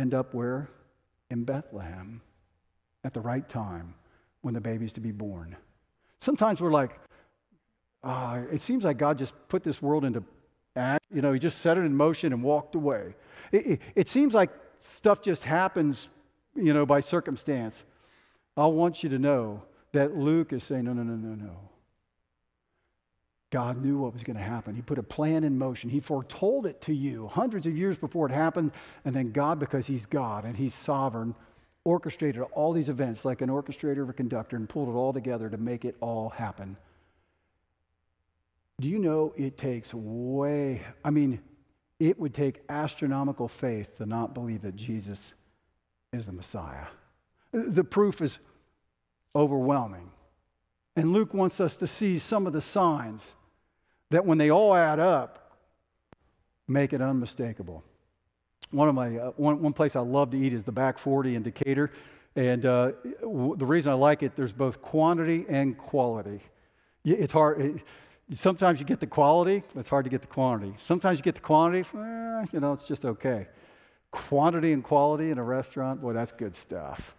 [0.00, 0.68] end up where?
[1.30, 2.20] In Bethlehem
[3.04, 3.94] at the right time
[4.42, 5.56] when the baby's to be born.
[6.20, 6.98] Sometimes we're like,
[8.02, 10.24] uh, it seems like God just put this world into
[10.74, 11.04] act.
[11.12, 13.14] You know, He just set it in motion and walked away.
[13.52, 16.08] It, it, it seems like stuff just happens,
[16.54, 17.82] you know, by circumstance.
[18.56, 21.56] I want you to know that Luke is saying, no, no, no, no, no.
[23.50, 24.76] God knew what was going to happen.
[24.76, 25.90] He put a plan in motion.
[25.90, 28.70] He foretold it to you hundreds of years before it happened.
[29.04, 31.34] And then God, because He's God and He's sovereign,
[31.84, 35.48] orchestrated all these events like an orchestrator or a conductor and pulled it all together
[35.50, 36.76] to make it all happen.
[38.80, 41.40] Do you know it takes way, I mean,
[41.98, 45.34] it would take astronomical faith to not believe that Jesus
[46.12, 46.86] is the Messiah.
[47.52, 48.38] The proof is
[49.34, 50.10] overwhelming.
[50.96, 53.34] And Luke wants us to see some of the signs
[54.10, 55.56] that, when they all add up,
[56.68, 57.82] make it unmistakable.
[58.70, 61.34] One of my uh, one, one place I love to eat is the Back 40
[61.34, 61.90] in Decatur,
[62.36, 66.40] and uh, w- the reason I like it, there's both quantity and quality.
[67.04, 67.60] It's hard.
[67.60, 67.82] It,
[68.34, 70.74] Sometimes you get the quality, it's hard to get the quantity.
[70.78, 73.48] Sometimes you get the quantity, eh, you know, it's just okay.
[74.12, 77.16] Quantity and quality in a restaurant, boy, that's good stuff.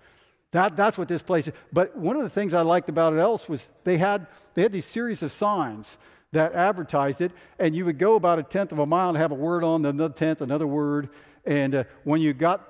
[0.52, 1.54] That, that's what this place is.
[1.74, 4.72] But one of the things I liked about it else was they had, they had
[4.72, 5.98] these series of signs
[6.32, 9.32] that advertised it, and you would go about a tenth of a mile and have
[9.32, 11.10] a word on, another tenth, another word.
[11.46, 12.68] And uh, when you got,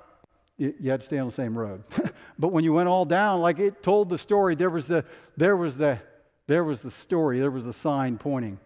[0.58, 1.84] you, had to stay on the same road.
[2.40, 5.06] but when you went all down, like it told the story, there was the,
[5.38, 6.00] there was the,
[6.48, 8.60] there was the story, there was the sign pointing.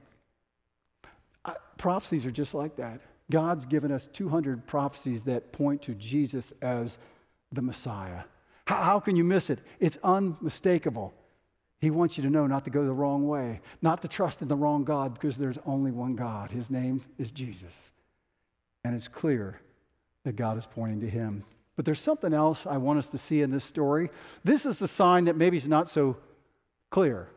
[1.78, 3.02] Prophecies are just like that.
[3.30, 6.98] God's given us 200 prophecies that point to Jesus as
[7.52, 8.22] the Messiah.
[8.66, 9.60] How, how can you miss it?
[9.80, 11.14] It's unmistakable.
[11.86, 14.48] He wants you to know not to go the wrong way, not to trust in
[14.48, 16.50] the wrong God because there's only one God.
[16.50, 17.92] His name is Jesus.
[18.84, 19.62] And it's clear
[20.24, 21.44] that God is pointing to him.
[21.76, 24.10] But there's something else I want us to see in this story.
[24.44, 26.18] This is the sign that maybe is not so
[26.90, 27.30] clear.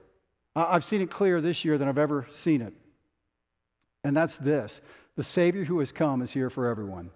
[0.56, 2.72] I've seen it clearer this year than I've ever seen it.
[4.02, 4.80] And that's this
[5.14, 7.10] the Savior who has come is here for everyone.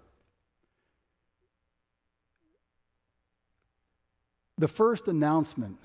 [4.59, 5.79] The first announcement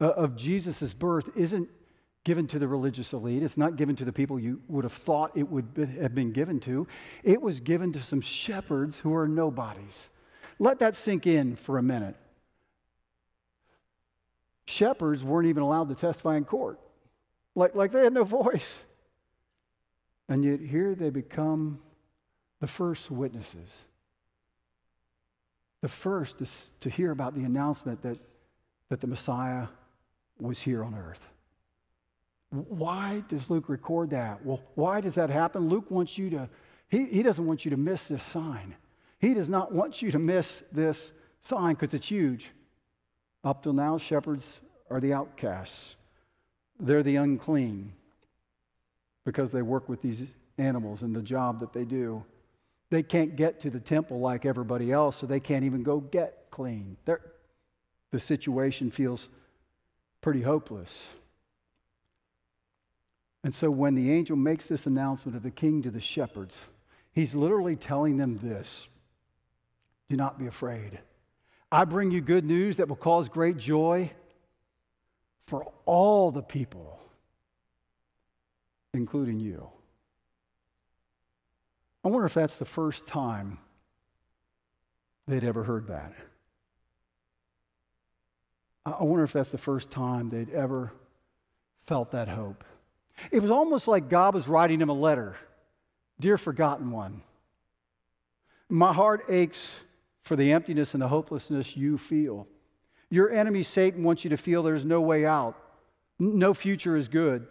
[0.00, 1.68] Uh, of Jesus' birth isn't
[2.24, 3.42] given to the religious elite.
[3.42, 6.60] It's not given to the people you would have thought it would have been given
[6.60, 6.86] to.
[7.24, 10.10] It was given to some shepherds who are nobodies.
[10.58, 12.16] Let that sink in for a minute
[14.68, 16.78] shepherds weren't even allowed to testify in court.
[17.54, 18.84] Like, like they had no voice.
[20.28, 21.80] And yet here they become
[22.60, 23.86] the first witnesses.
[25.80, 26.46] The first to,
[26.80, 28.18] to hear about the announcement that,
[28.90, 29.68] that the Messiah
[30.40, 31.26] was here on earth.
[32.50, 34.44] Why does Luke record that?
[34.44, 35.68] Well, why does that happen?
[35.68, 36.48] Luke wants you to,
[36.88, 38.74] he, he doesn't want you to miss this sign.
[39.18, 42.50] He does not want you to miss this sign because it's huge.
[43.44, 44.44] Up till now, shepherds
[44.90, 45.96] are the outcasts,
[46.80, 47.92] they're the unclean
[49.24, 52.24] because they work with these animals and the job that they do.
[52.90, 56.46] They can't get to the temple like everybody else, so they can't even go get
[56.50, 56.96] clean.
[57.04, 57.20] They're,
[58.10, 59.28] the situation feels
[60.20, 61.08] pretty hopeless.
[63.44, 66.60] And so when the angel makes this announcement of the king to the shepherds,
[67.12, 68.88] he's literally telling them this
[70.10, 70.98] Do not be afraid.
[71.70, 74.10] I bring you good news that will cause great joy
[75.46, 76.98] for all the people,
[78.94, 79.68] including you.
[82.04, 83.58] I wonder if that's the first time
[85.26, 86.14] they'd ever heard that.
[88.98, 90.92] I wonder if that's the first time they'd ever
[91.86, 92.64] felt that hope.
[93.30, 95.36] It was almost like God was writing him a letter
[96.20, 97.22] Dear forgotten one,
[98.68, 99.72] my heart aches
[100.22, 102.48] for the emptiness and the hopelessness you feel.
[103.08, 105.56] Your enemy, Satan, wants you to feel there's no way out,
[106.18, 107.46] no future is good.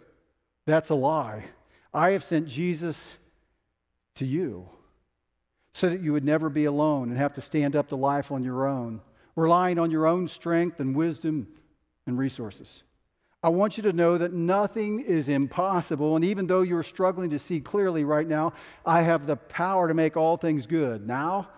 [0.66, 1.44] That's a lie.
[1.94, 2.98] I have sent Jesus
[4.16, 4.68] to you
[5.72, 8.44] so that you would never be alone and have to stand up to life on
[8.44, 9.00] your own
[9.38, 11.46] relying on your own strength and wisdom
[12.06, 12.82] and resources.
[13.40, 16.16] I want you to know that nothing is impossible.
[16.16, 18.52] And even though you're struggling to see clearly right now,
[18.84, 21.48] I have the power to make all things good now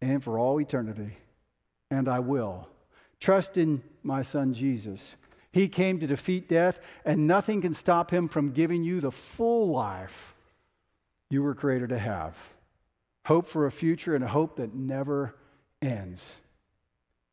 [0.00, 1.16] and for all eternity.
[1.90, 2.68] And I will.
[3.20, 5.14] Trust in my son Jesus.
[5.52, 9.70] He came to defeat death, and nothing can stop him from giving you the full
[9.70, 10.34] life
[11.30, 12.36] you were created to have.
[13.24, 15.34] Hope for a future and a hope that never
[15.80, 16.36] ends.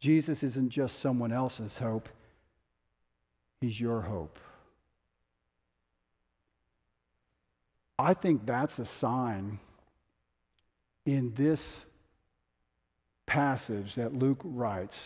[0.04, 2.10] Jesus isn't just someone else's hope,
[3.62, 4.38] He's your hope.
[7.98, 9.60] I think that's a sign
[11.06, 11.86] in this
[13.26, 15.00] passage that Luke writes,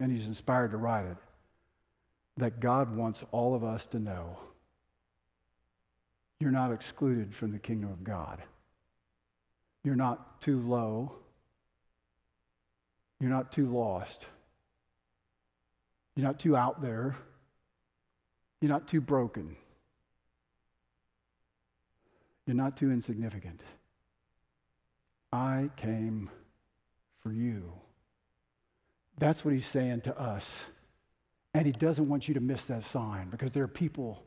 [0.00, 1.18] and he's inspired to write it,
[2.38, 4.38] that God wants all of us to know
[6.40, 8.42] you're not excluded from the kingdom of God.
[9.84, 11.12] You're not too low.
[13.22, 14.26] You're not too lost.
[16.16, 17.14] You're not too out there.
[18.60, 19.54] You're not too broken.
[22.46, 23.60] You're not too insignificant.
[25.32, 26.30] I came
[27.20, 27.72] for you.
[29.18, 30.58] That's what he's saying to us.
[31.54, 34.24] And he doesn't want you to miss that sign because there are people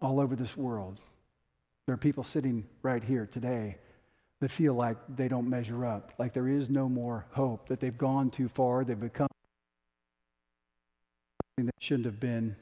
[0.00, 0.98] all over this world.
[1.84, 3.76] There are people sitting right here today
[4.44, 7.96] that feel like they don't measure up, like there is no more hope, that they've
[7.96, 9.26] gone too far, they've become
[11.56, 12.54] something that shouldn't have been.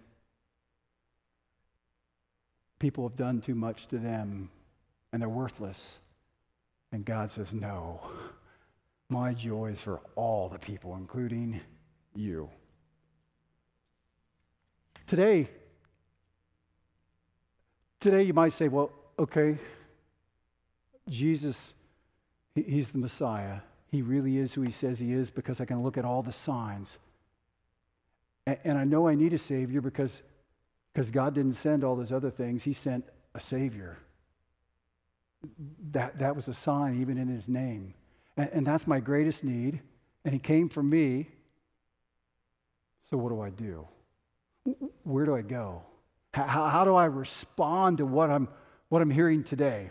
[2.79, 4.49] People have done too much to them
[5.13, 5.99] and they're worthless.
[6.93, 8.01] And God says, No,
[9.09, 11.61] my joy is for all the people, including
[12.15, 12.49] you.
[15.09, 15.51] Today,
[17.99, 19.59] today you might say, Well, okay,
[21.09, 21.75] Jesus,
[22.55, 23.61] he's the Messiah.
[23.91, 26.33] He really is who he says he is because I can look at all the
[26.33, 26.99] signs.
[28.47, 30.23] And I know I need a Savior because,
[30.93, 33.99] because God didn't send all those other things, He sent a Savior.
[35.93, 37.95] That, that was a sign, even in His name.
[38.37, 39.81] And, and that's my greatest need.
[40.25, 41.29] And He came for me.
[43.11, 43.87] So, what do I do?
[45.05, 45.83] Where do I go?
[46.35, 48.49] How, how do I respond to what I'm,
[48.89, 49.91] what I'm hearing today?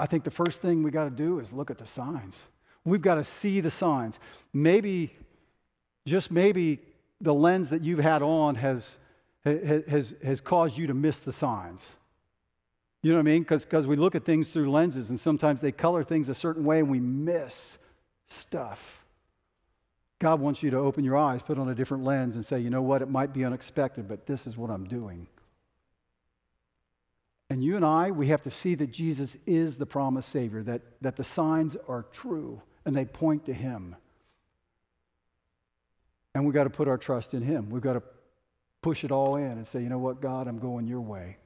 [0.00, 2.34] I think the first thing we got to do is look at the signs.
[2.86, 4.18] We've got to see the signs.
[4.54, 5.14] Maybe,
[6.06, 6.80] just maybe,
[7.20, 8.96] the lens that you've had on has,
[9.44, 11.86] has, has caused you to miss the signs.
[13.02, 13.42] You know what I mean?
[13.42, 16.78] Because we look at things through lenses, and sometimes they color things a certain way,
[16.78, 17.76] and we miss
[18.26, 19.04] stuff.
[20.18, 22.70] God wants you to open your eyes, put on a different lens, and say, you
[22.70, 23.02] know what?
[23.02, 25.26] It might be unexpected, but this is what I'm doing.
[27.50, 30.82] And you and I, we have to see that Jesus is the promised Savior, that,
[31.02, 33.96] that the signs are true and they point to Him.
[36.32, 37.68] And we've got to put our trust in Him.
[37.68, 38.02] We've got to
[38.82, 41.38] push it all in and say, you know what, God, I'm going your way.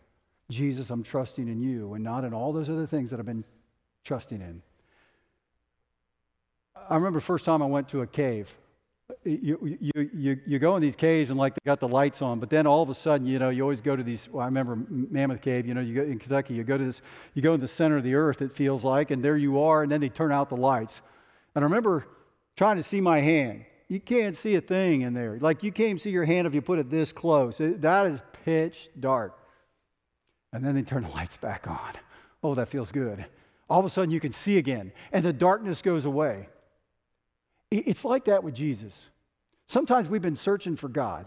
[0.51, 3.45] Jesus, I'm trusting in you and not in all those other things that I've been
[4.05, 4.63] trusting in.
[6.89, 8.55] I remember the first time I went to a cave
[9.25, 12.41] you, you, you, you go in these caves and like they got the lights on,
[12.41, 14.29] but then all of a sudden, you know, you always go to these.
[14.31, 15.67] Well, I remember Mammoth Cave.
[15.67, 17.03] You know, you go in Kentucky, you go to this,
[17.35, 18.41] you go in the center of the earth.
[18.41, 21.03] It feels like, and there you are, and then they turn out the lights.
[21.55, 22.07] And I remember
[22.57, 23.65] trying to see my hand.
[23.89, 25.39] You can't see a thing in there.
[25.39, 27.61] Like you can't see your hand if you put it this close.
[27.61, 29.39] It, that is pitch dark.
[30.53, 31.93] And then they turn the lights back on.
[32.43, 33.25] Oh, that feels good.
[33.69, 36.49] All of a sudden, you can see again, and the darkness goes away.
[37.71, 38.93] It's like that with Jesus.
[39.67, 41.27] Sometimes we've been searching for God,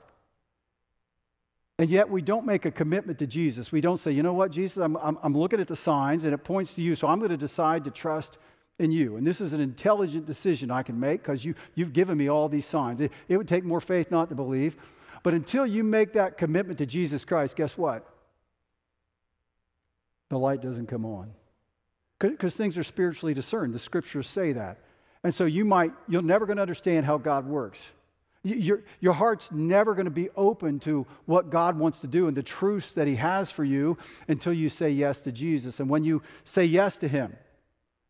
[1.79, 3.71] and yet we don't make a commitment to Jesus.
[3.71, 6.33] We don't say, you know what, Jesus, I'm, I'm, I'm looking at the signs, and
[6.33, 8.37] it points to you, so I'm going to decide to trust
[8.79, 9.17] in you.
[9.17, 12.47] And this is an intelligent decision I can make because you, you've given me all
[12.47, 13.01] these signs.
[13.01, 14.77] It, it would take more faith not to believe.
[15.23, 18.07] But until you make that commitment to Jesus Christ, guess what?
[20.29, 21.31] The light doesn't come on.
[22.19, 23.73] Because things are spiritually discerned.
[23.73, 24.79] The scriptures say that.
[25.27, 27.81] And so you might, you're never going to understand how God works.
[28.43, 32.37] Your, your heart's never going to be open to what God wants to do and
[32.37, 33.97] the truths that He has for you
[34.29, 35.81] until you say yes to Jesus.
[35.81, 37.35] And when you say yes to Him,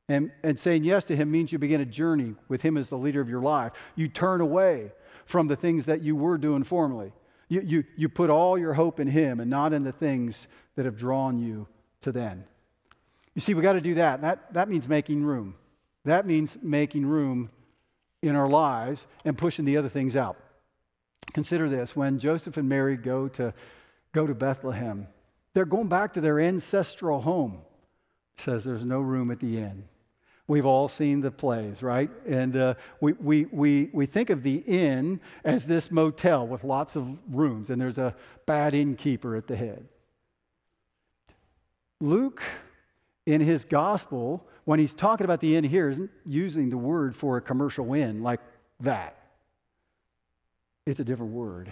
[0.08, 3.00] and, and saying yes to Him means you begin a journey with Him as the
[3.00, 3.72] leader of your life.
[3.96, 4.92] You turn away
[5.26, 7.14] from the things that you were doing formerly.
[7.50, 10.46] You, you, you put all your hope in Him and not in the things
[10.76, 11.68] that have drawn you
[12.02, 12.44] to then.
[13.34, 14.22] You see, we got to do that.
[14.22, 14.54] that.
[14.54, 15.56] That means making room.
[16.08, 17.50] That means making room
[18.24, 20.38] in our lives and pushing the other things out.
[21.34, 23.54] Consider this when Joseph and Mary go to,
[24.14, 25.08] go to Bethlehem,
[25.54, 27.60] they're going back to their ancestral home.
[28.38, 29.84] Says there's no room at the inn.
[30.48, 32.10] We've all seen the plays, right?
[32.26, 36.96] And uh, we, we, we, we think of the inn as this motel with lots
[36.96, 39.86] of rooms, and there's a bad innkeeper at the head.
[42.00, 42.42] Luke,
[43.26, 47.38] in his gospel, when he's talking about the inn here, isn't using the word for
[47.38, 48.42] a commercial inn like
[48.82, 49.18] that.
[50.86, 51.72] It's a different word.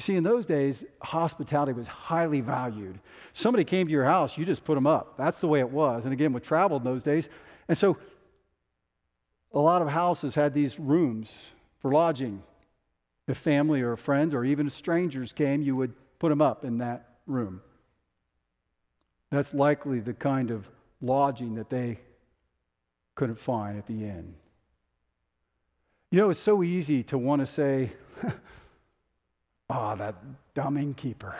[0.00, 2.98] You see, in those days, hospitality was highly valued.
[3.32, 5.16] Somebody came to your house, you just put them up.
[5.16, 6.02] That's the way it was.
[6.02, 7.28] And again, we traveled in those days.
[7.68, 7.96] And so
[9.52, 11.32] a lot of houses had these rooms
[11.78, 12.42] for lodging.
[13.28, 17.08] If family or friends or even strangers came, you would put them up in that
[17.24, 17.60] room.
[19.30, 20.66] That's likely the kind of
[21.06, 21.98] lodging that they
[23.14, 24.34] couldn't find at the inn.
[26.10, 27.92] You know, it's so easy to want to say,
[29.68, 30.14] Ah, oh, that
[30.54, 31.34] dumb innkeeper.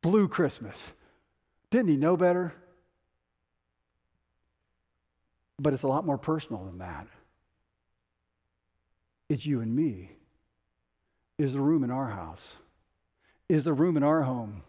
[0.00, 0.92] Blue Christmas.
[1.70, 2.54] Didn't he know better?
[5.58, 7.06] But it's a lot more personal than that.
[9.28, 10.10] It's you and me.
[11.38, 12.56] Is the room in our house?
[13.48, 14.62] Is the room in our home?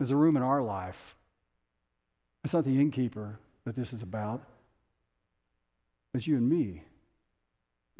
[0.00, 1.14] Is the room in our life?
[2.44, 4.42] It's not the innkeeper that this is about.
[6.14, 6.82] It's you and me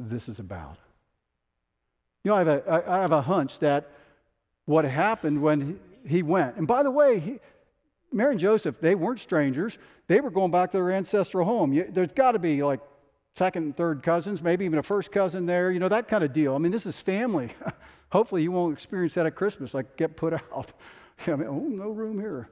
[0.08, 0.76] this is about.
[2.24, 3.90] You know, I have a, I have a hunch that
[4.66, 7.40] what happened when he went, and by the way, he,
[8.12, 9.78] Mary and Joseph, they weren't strangers.
[10.08, 11.72] They were going back to their ancestral home.
[11.72, 12.80] You, there's got to be like
[13.36, 16.32] second and third cousins, maybe even a first cousin there, you know, that kind of
[16.32, 16.54] deal.
[16.54, 17.50] I mean, this is family.
[18.10, 20.72] Hopefully, you won't experience that at Christmas, like get put out.
[21.26, 22.48] I mean, oh, no room here.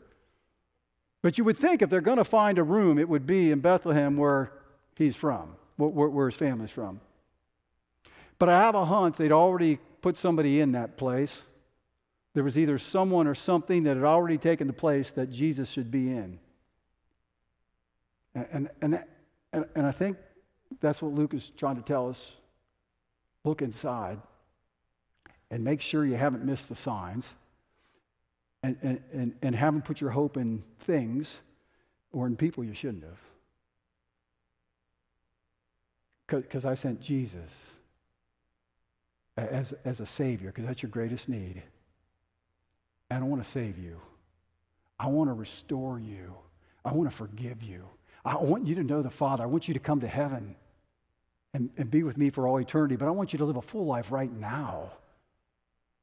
[1.22, 3.60] But you would think if they're going to find a room, it would be in
[3.60, 4.52] Bethlehem where
[4.96, 7.00] he's from, where, where his family's from.
[8.38, 11.42] But I have a hunch they'd already put somebody in that place.
[12.34, 15.90] There was either someone or something that had already taken the place that Jesus should
[15.90, 16.38] be in.
[18.34, 19.04] And, and,
[19.52, 20.16] and, and I think
[20.80, 22.34] that's what Luke is trying to tell us.
[23.44, 24.20] Look inside
[25.50, 27.32] and make sure you haven't missed the signs
[28.62, 31.36] and, and, and, and haven't put your hope in things
[32.12, 33.18] or in people you shouldn't have.
[36.26, 37.70] Because I sent Jesus
[39.36, 41.62] as, as a Savior, because that's your greatest need.
[43.10, 43.98] And I want to save you.
[44.98, 46.34] I want to restore you.
[46.84, 47.84] I want to forgive you.
[48.24, 49.44] I want you to know the Father.
[49.44, 50.54] I want you to come to heaven
[51.54, 53.62] and, and be with me for all eternity, but I want you to live a
[53.62, 54.90] full life right now.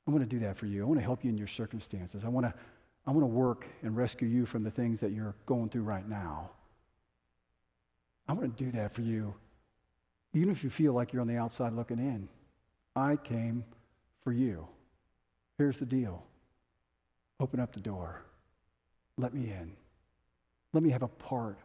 [0.07, 0.83] I want to do that for you.
[0.83, 2.23] I want to help you in your circumstances.
[2.23, 2.53] I want to,
[3.07, 6.07] I want to work and rescue you from the things that you're going through right
[6.07, 6.51] now.
[8.27, 9.33] I want to do that for you,
[10.33, 12.27] even if you feel like you're on the outside looking in.
[12.95, 13.63] I came
[14.23, 14.67] for you.
[15.57, 16.23] Here's the deal
[17.39, 18.21] open up the door.
[19.17, 19.71] Let me in.
[20.73, 21.57] Let me have a part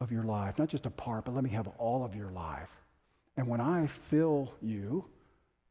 [0.00, 0.58] of your life.
[0.58, 2.70] Not just a part, but let me have all of your life.
[3.36, 5.04] And when I fill you,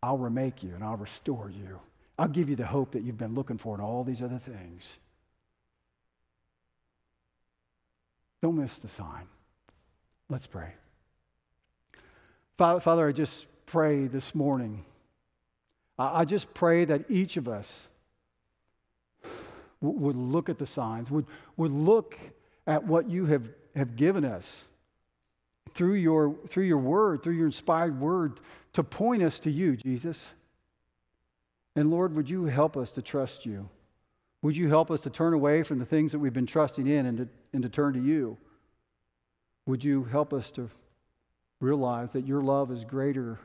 [0.04, 1.80] I'll remake you and I'll restore you.
[2.18, 4.98] I'll give you the hope that you've been looking for and all these other things.
[8.42, 9.28] Don't miss the sign.
[10.30, 10.74] Let's pray.
[12.58, 14.86] Father, I just pray this morning.
[15.98, 17.88] I just pray that each of us
[19.82, 21.26] would look at the signs, would,
[21.58, 22.18] would look
[22.68, 24.64] at what you have, have given us
[25.74, 28.40] through your, through your word, through your inspired word,
[28.74, 30.26] to point us to you, Jesus.
[31.76, 33.70] And Lord, would you help us to trust you?
[34.42, 37.06] Would you help us to turn away from the things that we've been trusting in
[37.06, 38.38] and to, and to turn to you?
[39.68, 40.70] Would you help us to
[41.60, 43.40] realize that your love is greater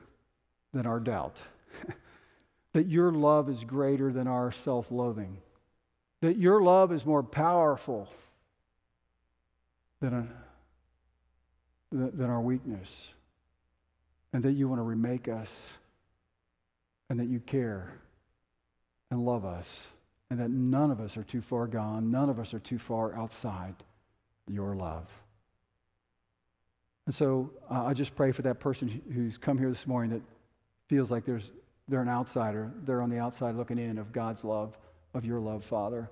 [0.72, 1.42] than our doubt?
[2.72, 5.36] that your love is greater than our self loathing?
[6.22, 8.08] That your love is more powerful
[10.00, 10.14] than,
[11.92, 13.08] a, than our weakness?
[14.32, 15.50] And that you want to remake us
[17.08, 17.92] and that you care
[19.10, 19.86] and love us
[20.30, 23.14] and that none of us are too far gone, none of us are too far
[23.14, 23.74] outside
[24.48, 25.08] your love.
[27.06, 30.22] And so uh, I just pray for that person who's come here this morning that
[30.88, 31.52] feels like there's,
[31.88, 32.72] they're an outsider.
[32.84, 34.76] They're on the outside looking in of God's love,
[35.14, 36.10] of your love, Father.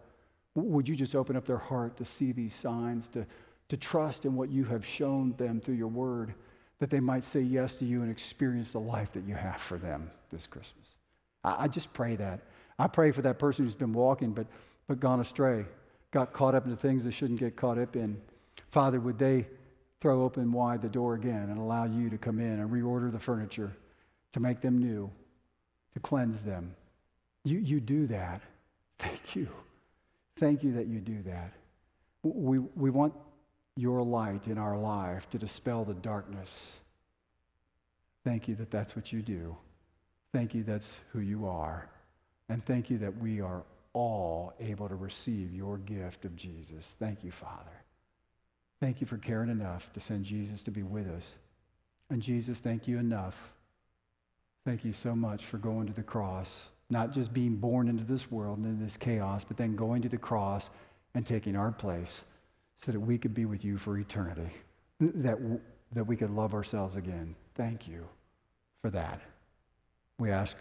[0.55, 3.27] Would you just open up their heart to see these signs, to,
[3.71, 6.35] to trust in what you have shown them through your word,
[6.85, 9.78] that they might say yes to you and experience the life that you have for
[9.78, 10.91] them this Christmas?
[11.43, 12.41] I, I just pray that.
[12.78, 14.47] I pray for that person who's been walking but,
[14.87, 15.64] but gone astray,
[16.11, 18.20] got caught up into things they shouldn't get caught up in.
[18.70, 19.47] Father, would they
[20.03, 23.18] throw open wide the door again and allow you to come in and reorder the
[23.18, 23.74] furniture
[24.35, 25.11] to make them new,
[25.95, 26.76] to cleanse them?
[27.45, 28.43] You, you do that.
[28.99, 29.49] Thank you.
[30.37, 31.51] Thank you that you do that.
[32.22, 33.14] We, we want
[33.77, 36.77] your light in our life to dispel the darkness.
[38.25, 39.57] Thank you that that's what you do.
[40.33, 41.89] Thank you that's who you are.
[42.49, 43.62] And thank you that we are
[43.93, 46.97] all able to receive your gift of Jesus.
[46.99, 47.70] Thank you, Father.
[48.81, 51.37] Thank you for caring enough to send Jesus to be with us.
[52.11, 53.37] And Jesus, thank you enough.
[54.64, 58.31] Thank you so much for going to the cross, not just being born into this
[58.31, 60.70] world and into this chaos, but then going to the cross
[61.14, 62.25] and taking our place
[62.85, 64.53] so that we could be with you for eternity,
[65.01, 65.39] that,
[65.93, 67.35] that we could love ourselves again.
[67.55, 68.07] Thank you
[68.82, 69.22] for that.
[70.18, 70.57] We ask,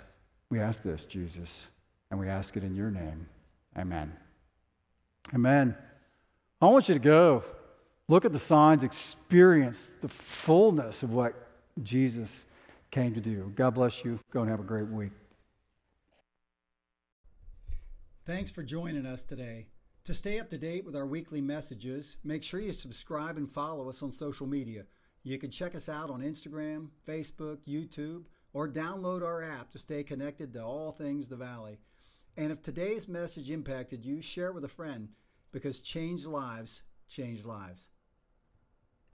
[0.49, 1.63] we ask this, Jesus.
[2.11, 3.27] And we ask it in your name.
[3.77, 4.13] Amen.
[5.33, 5.75] Amen.
[6.61, 7.43] I want you to go
[8.07, 11.33] look at the signs, experience the fullness of what
[11.83, 12.45] Jesus
[12.91, 13.51] came to do.
[13.55, 14.19] God bless you.
[14.31, 15.11] Go and have a great week.
[18.25, 19.67] Thanks for joining us today.
[20.05, 23.87] To stay up to date with our weekly messages, make sure you subscribe and follow
[23.87, 24.83] us on social media.
[25.23, 30.03] You can check us out on Instagram, Facebook, YouTube, or download our app to stay
[30.03, 31.79] connected to all things the Valley.
[32.35, 35.07] And if today's message impacted you, share it with a friend
[35.53, 37.89] because changed lives change lives.